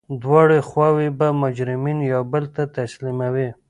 [0.23, 3.49] دواړه خواوي به مجرمین یو بل ته تسلیموي.